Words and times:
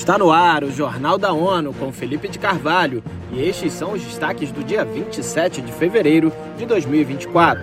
Está 0.00 0.16
no 0.16 0.32
ar 0.32 0.64
o 0.64 0.72
Jornal 0.72 1.18
da 1.18 1.30
ONU 1.30 1.74
com 1.74 1.92
Felipe 1.92 2.26
de 2.26 2.38
Carvalho 2.38 3.04
e 3.30 3.46
estes 3.46 3.74
são 3.74 3.92
os 3.92 4.02
destaques 4.02 4.50
do 4.50 4.64
dia 4.64 4.82
27 4.82 5.60
de 5.60 5.70
fevereiro 5.72 6.32
de 6.56 6.64
2024. 6.64 7.62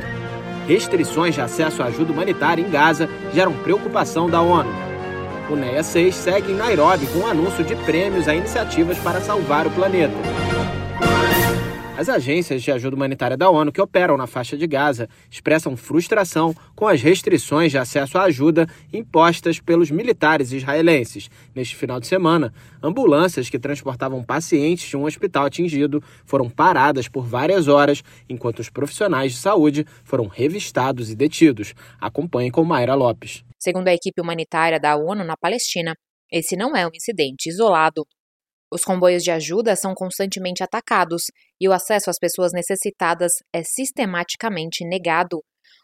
Restrições 0.67 1.33
de 1.33 1.41
acesso 1.41 1.81
à 1.81 1.87
ajuda 1.87 2.13
humanitária 2.13 2.61
em 2.61 2.69
Gaza 2.69 3.09
geram 3.33 3.53
preocupação 3.53 4.29
da 4.29 4.39
ONU. 4.39 4.69
O 5.49 5.55
NEA 5.55 5.81
6 5.81 6.13
segue 6.13 6.51
em 6.51 6.55
Nairobi 6.55 7.07
com 7.07 7.21
um 7.21 7.27
anúncio 7.27 7.63
de 7.63 7.75
prêmios 7.75 8.27
a 8.27 8.35
iniciativas 8.35 8.99
para 8.99 9.19
salvar 9.19 9.65
o 9.65 9.71
planeta. 9.71 10.13
As 11.97 12.09
agências 12.09 12.61
de 12.61 12.71
ajuda 12.71 12.95
humanitária 12.95 13.35
da 13.35 13.49
ONU 13.49 13.71
que 13.71 13.81
operam 13.81 14.15
na 14.17 14.27
faixa 14.27 14.55
de 14.55 14.67
Gaza 14.67 15.09
expressam 15.31 15.75
frustração 15.75 16.53
com 16.75 16.87
as 16.87 17.01
restrições 17.01 17.71
de 17.71 17.79
acesso 17.79 18.19
à 18.19 18.25
ajuda 18.25 18.67
impostas 18.93 19.59
pelos 19.59 19.89
militares 19.89 20.51
israelenses. 20.51 21.27
Neste 21.55 21.75
final 21.75 21.99
de 21.99 22.05
semana, 22.05 22.53
ambulâncias 22.83 23.49
que 23.49 23.57
transportavam 23.57 24.23
pacientes 24.23 24.87
de 24.87 24.95
um 24.95 25.05
hospital 25.05 25.47
atingido 25.47 25.99
foram 26.23 26.47
paradas 26.51 27.07
por 27.07 27.25
várias 27.25 27.67
horas, 27.67 28.03
enquanto 28.29 28.59
os 28.59 28.69
profissionais 28.69 29.31
de 29.31 29.39
saúde 29.39 29.83
foram 30.03 30.27
revistados 30.27 31.09
e 31.09 31.15
detidos. 31.15 31.73
Acompanhe 31.99 32.51
com 32.51 32.63
Mayra 32.63 32.93
Lopes. 32.93 33.43
Segundo 33.57 33.87
a 33.87 33.93
equipe 33.93 34.21
humanitária 34.21 34.79
da 34.79 34.95
ONU 34.95 35.23
na 35.23 35.35
Palestina, 35.35 35.95
esse 36.31 36.55
não 36.55 36.75
é 36.75 36.85
um 36.85 36.91
incidente 36.93 37.49
isolado. 37.49 38.05
Os 38.69 38.83
comboios 38.83 39.23
de 39.23 39.31
ajuda 39.31 39.75
são 39.77 39.93
constantemente 39.93 40.61
atacados 40.61 41.23
e 41.59 41.69
o 41.69 41.71
acesso 41.71 42.09
às 42.09 42.19
pessoas 42.19 42.51
necessitadas 42.53 43.31
é 43.53 43.63
sistematicamente 43.63 44.85
negado. 44.85 45.41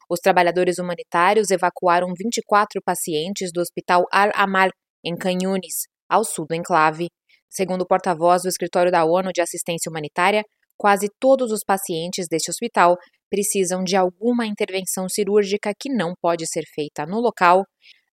Os 0.10 0.20
trabalhadores 0.20 0.80
humanitários 0.80 1.50
evacuaram 1.50 2.14
24 2.14 2.82
pacientes 2.84 3.52
do 3.54 3.62
Hospital 3.62 4.04
Al-Amal, 4.12 4.70
em 5.04 5.16
Canhunes, 5.16 5.88
ao 6.10 6.26
sul 6.26 6.46
do 6.46 6.56
enclave. 6.56 7.08
Segundo 7.50 7.84
o 7.84 7.88
porta-voz 7.88 8.42
do 8.42 8.50
Escritório 8.50 8.92
da 8.92 9.06
ONU 9.06 9.32
de 9.32 9.42
Assistência 9.42 9.90
Humanitária, 9.90 10.44
quase 10.78 11.08
todos 11.22 11.52
os 11.52 11.62
pacientes 11.66 12.28
deste 12.30 12.52
hospital 12.52 12.98
precisam 13.30 13.82
de 13.84 13.96
alguma 13.96 14.46
intervenção 14.46 15.08
cirúrgica 15.08 15.72
que 15.80 15.90
não 15.90 16.14
pode 16.22 16.46
ser 16.48 16.64
feita 16.76 17.06
no 17.06 17.22
local. 17.22 17.64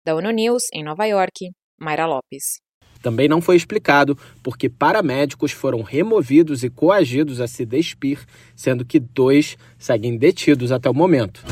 Da 0.05 0.15
ONU 0.15 0.31
News, 0.31 0.63
em 0.73 0.85
Nova 0.85 1.07
York, 1.07 1.51
Mayra 1.79 2.07
Lopes. 2.07 2.61
Também 3.03 3.29
não 3.29 3.41
foi 3.41 3.57
explicado 3.57 4.17
porque 4.43 4.69
paramédicos 4.69 5.53
foram 5.53 5.83
removidos 5.83 6.63
e 6.63 6.71
coagidos 6.71 7.41
a 7.41 7.49
se 7.49 7.65
despir, 7.65 8.19
sendo 8.55 8.85
que 8.85 8.99
dois 8.99 9.57
seguem 9.79 10.17
detidos 10.17 10.71
até 10.71 10.89
o 10.89 10.95
momento. 10.95 11.43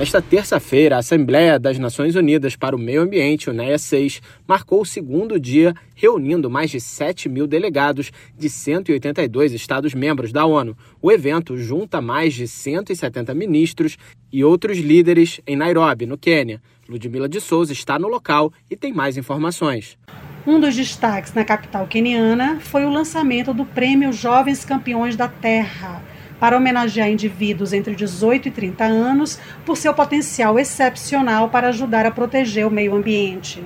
Nesta 0.00 0.22
terça-feira, 0.22 0.96
a 0.96 1.00
Assembleia 1.00 1.58
das 1.58 1.78
Nações 1.78 2.16
Unidas 2.16 2.56
para 2.56 2.74
o 2.74 2.78
Meio 2.78 3.02
Ambiente, 3.02 3.50
UNEA 3.50 3.76
6, 3.76 4.22
marcou 4.48 4.80
o 4.80 4.86
segundo 4.86 5.38
dia 5.38 5.74
reunindo 5.94 6.48
mais 6.48 6.70
de 6.70 6.80
7 6.80 7.28
mil 7.28 7.46
delegados 7.46 8.10
de 8.34 8.48
182 8.48 9.52
Estados-membros 9.52 10.32
da 10.32 10.46
ONU. 10.46 10.74
O 11.02 11.12
evento 11.12 11.54
junta 11.58 12.00
mais 12.00 12.32
de 12.32 12.48
170 12.48 13.34
ministros 13.34 13.98
e 14.32 14.42
outros 14.42 14.78
líderes 14.78 15.38
em 15.46 15.54
Nairobi, 15.54 16.06
no 16.06 16.16
Quênia. 16.16 16.62
Ludmila 16.88 17.28
de 17.28 17.38
Souza 17.38 17.74
está 17.74 17.98
no 17.98 18.08
local 18.08 18.50
e 18.70 18.76
tem 18.76 18.94
mais 18.94 19.18
informações. 19.18 19.98
Um 20.46 20.58
dos 20.58 20.74
destaques 20.74 21.34
na 21.34 21.44
capital 21.44 21.86
queniana 21.86 22.58
foi 22.58 22.86
o 22.86 22.90
lançamento 22.90 23.52
do 23.52 23.66
Prêmio 23.66 24.14
Jovens 24.14 24.64
Campeões 24.64 25.14
da 25.14 25.28
Terra 25.28 26.02
para 26.40 26.56
homenagear 26.56 27.10
indivíduos 27.10 27.74
entre 27.74 27.94
18 27.94 28.48
e 28.48 28.50
30 28.50 28.84
anos 28.84 29.38
por 29.64 29.76
seu 29.76 29.92
potencial 29.92 30.58
excepcional 30.58 31.50
para 31.50 31.68
ajudar 31.68 32.06
a 32.06 32.10
proteger 32.10 32.66
o 32.66 32.70
meio 32.70 32.96
ambiente. 32.96 33.62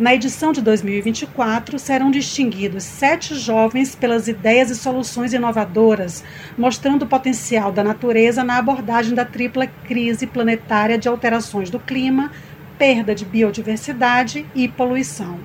Na 0.00 0.14
edição 0.14 0.50
de 0.50 0.62
2024, 0.62 1.78
serão 1.78 2.10
distinguidos 2.10 2.84
sete 2.84 3.34
jovens 3.34 3.94
pelas 3.94 4.28
ideias 4.28 4.70
e 4.70 4.74
soluções 4.74 5.34
inovadoras, 5.34 6.24
mostrando 6.56 7.02
o 7.02 7.06
potencial 7.06 7.70
da 7.70 7.84
natureza 7.84 8.42
na 8.42 8.56
abordagem 8.56 9.14
da 9.14 9.26
tripla 9.26 9.66
crise 9.66 10.26
planetária 10.26 10.96
de 10.96 11.06
alterações 11.06 11.68
do 11.68 11.78
clima, 11.78 12.32
perda 12.78 13.14
de 13.14 13.26
biodiversidade 13.26 14.46
e 14.54 14.66
poluição. 14.66 15.38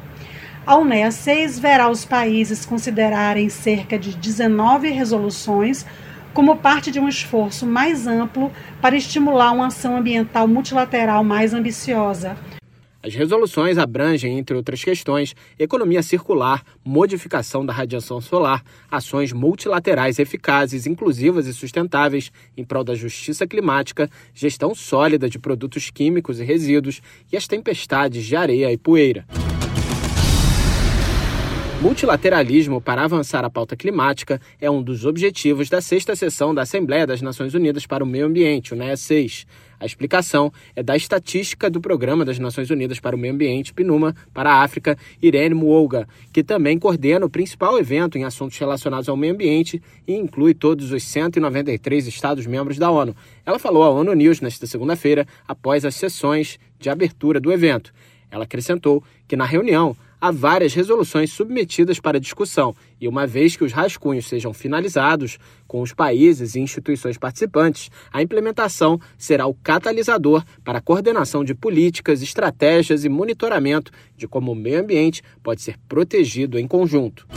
A 0.66 0.78
UNEA 0.78 1.12
6 1.12 1.60
verá 1.60 1.90
os 1.90 2.06
países 2.06 2.66
considerarem 2.66 3.50
cerca 3.50 4.00
de 4.00 4.16
19 4.16 4.90
resoluções 4.90 5.86
como 6.36 6.58
parte 6.58 6.92
de 6.92 7.00
um 7.00 7.08
esforço 7.08 7.66
mais 7.66 8.06
amplo 8.06 8.52
para 8.82 8.98
estimular 8.98 9.54
uma 9.54 9.68
ação 9.68 9.96
ambiental 9.96 10.46
multilateral 10.50 11.24
mais 11.24 11.54
ambiciosa. 11.54 12.38
As 13.02 13.14
resoluções 13.16 13.78
abrangem, 13.78 14.38
entre 14.38 14.58
outras 14.58 14.84
questões, 14.84 15.34
economia 15.58 16.04
circular, 16.04 16.62
modificação 16.84 17.66
da 17.66 17.72
radiação 17.72 18.20
solar, 18.20 18.64
ações 18.92 19.32
multilaterais 19.32 20.20
eficazes, 20.20 20.86
inclusivas 20.86 21.48
e 21.48 21.54
sustentáveis 21.54 22.32
em 22.58 22.66
prol 22.66 22.84
da 22.84 22.96
justiça 22.96 23.48
climática, 23.48 24.10
gestão 24.34 24.76
sólida 24.76 25.30
de 25.30 25.40
produtos 25.40 25.90
químicos 25.90 26.40
e 26.40 26.44
resíduos 26.44 27.02
e 27.32 27.38
as 27.38 27.48
tempestades 27.48 28.26
de 28.26 28.36
areia 28.36 28.74
e 28.74 28.78
poeira. 28.78 29.26
Multilateralismo 31.86 32.82
para 32.82 33.04
avançar 33.04 33.46
a 33.46 33.50
pauta 33.50 33.76
climática 33.76 34.42
é 34.60 34.68
um 34.72 34.82
dos 34.82 35.06
objetivos 35.06 35.70
da 35.70 35.80
sexta 35.80 36.16
sessão 36.16 36.52
da 36.52 36.64
Assembleia 36.64 37.06
das 37.06 37.22
Nações 37.22 37.54
Unidas 37.54 37.86
para 37.86 38.04
o 38.04 38.08
Meio 38.08 38.26
Ambiente, 38.26 38.74
o 38.74 38.76
NEA 38.76 38.98
6. 38.98 39.46
A 39.80 39.86
explicação 39.86 40.52
é 40.76 40.82
da 40.82 40.96
estatística 40.96 41.70
do 41.70 41.80
Programa 41.80 42.26
das 42.26 42.40
Nações 42.40 42.72
Unidas 42.72 43.00
para 43.00 43.16
o 43.16 43.20
Meio 43.20 43.36
Ambiente, 43.36 43.72
PNUMA, 43.72 44.16
para 44.34 44.52
a 44.52 44.64
África, 44.64 44.98
Irene 45.22 45.54
Muoga, 45.54 46.08
que 46.34 46.44
também 46.44 46.80
coordena 46.80 47.28
o 47.28 47.30
principal 47.30 47.78
evento 47.78 48.18
em 48.18 48.24
assuntos 48.24 48.58
relacionados 48.58 49.08
ao 49.08 49.16
meio 49.16 49.34
ambiente 49.34 49.80
e 50.08 50.16
inclui 50.16 50.56
todos 50.56 50.92
os 50.92 51.04
193 51.04 52.08
Estados-membros 52.08 52.80
da 52.80 52.90
ONU. 52.90 53.16
Ela 53.46 53.60
falou 53.60 53.84
à 53.84 53.92
ONU 53.92 54.12
News 54.16 54.42
nesta 54.42 54.66
segunda-feira, 54.66 55.28
após 55.48 55.86
as 55.86 55.94
sessões 55.94 56.58
de 56.80 56.90
abertura 56.90 57.40
do 57.40 57.52
evento. 57.52 57.94
Ela 58.32 58.46
acrescentou 58.46 59.04
que 59.28 59.36
na 59.36 59.46
reunião 59.46 59.96
há 60.26 60.32
várias 60.32 60.74
resoluções 60.74 61.32
submetidas 61.32 62.00
para 62.00 62.20
discussão 62.20 62.76
e, 63.00 63.08
uma 63.08 63.28
vez 63.28 63.56
que 63.56 63.64
os 63.64 63.72
rascunhos 63.72 64.26
sejam 64.26 64.54
finalizados 64.54 65.38
com 65.68 65.82
os 65.82 65.94
países 65.94 66.56
e 66.56 66.60
instituições 66.60 67.16
participantes, 67.16 67.92
a 68.12 68.24
implementação 68.24 69.00
será 69.20 69.46
o 69.46 69.54
catalisador 69.54 70.44
para 70.64 70.80
a 70.80 70.82
coordenação 70.82 71.44
de 71.44 71.54
políticas, 71.54 72.24
estratégias 72.24 73.06
e 73.06 73.10
monitoramento 73.10 73.92
de 74.18 74.28
como 74.28 74.52
o 74.52 74.56
meio 74.56 74.80
ambiente 74.80 75.22
pode 75.44 75.62
ser 75.62 75.78
protegido 75.88 76.58
em 76.58 76.68
conjunto. 76.68 77.28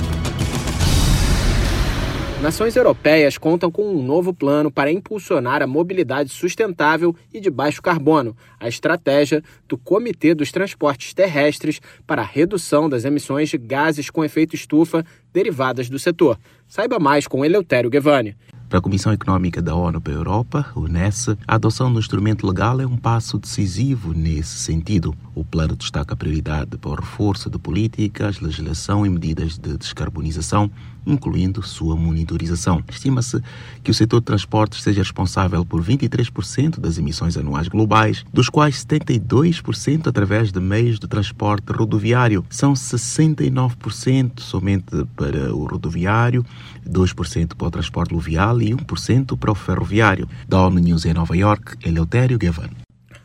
Nações 2.40 2.76
europeias 2.76 3.36
contam 3.36 3.68
com 3.68 3.82
um 3.82 4.00
novo 4.00 4.32
plano 4.32 4.70
para 4.70 4.92
impulsionar 4.92 5.60
a 5.60 5.66
mobilidade 5.66 6.30
sustentável 6.30 7.12
e 7.34 7.40
de 7.40 7.50
baixo 7.50 7.82
carbono, 7.82 8.36
a 8.60 8.68
estratégia 8.68 9.42
do 9.66 9.76
Comitê 9.76 10.34
dos 10.34 10.52
Transportes 10.52 11.12
Terrestres 11.12 11.80
para 12.06 12.22
a 12.22 12.24
redução 12.24 12.88
das 12.88 13.04
emissões 13.04 13.48
de 13.48 13.58
gases 13.58 14.08
com 14.08 14.24
efeito 14.24 14.54
estufa 14.54 15.04
derivadas 15.32 15.90
do 15.90 15.98
setor. 15.98 16.38
Saiba 16.68 17.00
mais 17.00 17.26
com 17.26 17.44
Eleutério 17.44 17.90
Gevani. 17.92 18.36
Para 18.68 18.80
a 18.80 18.82
Comissão 18.82 19.10
Econômica 19.14 19.62
da 19.62 19.74
ONU 19.74 19.98
para 19.98 20.12
a 20.12 20.16
Europa, 20.16 20.66
o 20.74 20.86
NES, 20.86 21.28
a 21.46 21.54
adoção 21.54 21.90
do 21.90 21.98
instrumento 21.98 22.46
legal 22.46 22.78
é 22.82 22.86
um 22.86 22.98
passo 22.98 23.38
decisivo 23.38 24.12
nesse 24.12 24.58
sentido. 24.58 25.14
O 25.34 25.42
plano 25.42 25.74
destaca 25.74 26.12
a 26.12 26.16
prioridade 26.16 26.76
para 26.76 26.90
o 26.90 26.94
reforço 26.94 27.48
de 27.48 27.58
políticas, 27.58 28.40
legislação 28.40 29.06
e 29.06 29.08
medidas 29.08 29.56
de 29.56 29.78
descarbonização, 29.78 30.70
incluindo 31.06 31.62
sua 31.62 31.96
monitorização. 31.96 32.84
Estima-se 32.90 33.40
que 33.82 33.90
o 33.90 33.94
setor 33.94 34.20
de 34.20 34.26
transportes 34.26 34.82
seja 34.82 35.00
responsável 35.00 35.64
por 35.64 35.82
23% 35.82 36.78
das 36.78 36.98
emissões 36.98 37.38
anuais 37.38 37.68
globais, 37.68 38.22
dos 38.34 38.50
quais 38.50 38.84
72% 38.84 40.06
através 40.06 40.52
de 40.52 40.60
meios 40.60 40.98
de 40.98 41.08
transporte 41.08 41.72
rodoviário. 41.72 42.44
São 42.50 42.74
69% 42.74 44.40
somente 44.40 45.06
para 45.16 45.54
o 45.54 45.64
rodoviário, 45.64 46.44
2% 46.86 47.54
para 47.54 47.68
o 47.68 47.70
transporte 47.70 48.10
fluvial 48.10 48.57
e 48.62 48.74
1% 48.74 49.38
para 49.38 49.52
o 49.52 49.54
ferroviário. 49.54 50.28
Da 50.46 50.60
ONU 50.66 50.78
News 50.78 51.04
em 51.04 51.14
Nova 51.14 51.36
York, 51.36 51.76
Eleutério 51.86 52.38
Gavan. 52.38 52.70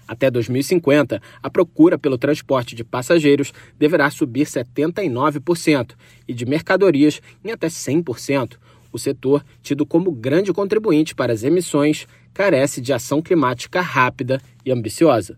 Até 0.07 0.29
2050, 0.29 1.21
a 1.41 1.49
procura 1.49 1.97
pelo 1.97 2.17
transporte 2.17 2.75
de 2.75 2.83
passageiros 2.83 3.53
deverá 3.79 4.09
subir 4.09 4.45
79% 4.45 5.91
e 6.27 6.33
de 6.33 6.45
mercadorias 6.45 7.21
em 7.43 7.51
até 7.51 7.67
100%. 7.67 8.57
O 8.91 8.99
setor, 8.99 9.43
tido 9.61 9.85
como 9.85 10.11
grande 10.11 10.53
contribuinte 10.53 11.15
para 11.15 11.33
as 11.33 11.43
emissões, 11.43 12.05
carece 12.33 12.79
de 12.79 12.93
ação 12.93 13.21
climática 13.21 13.81
rápida 13.81 14.39
e 14.63 14.71
ambiciosa. 14.71 15.37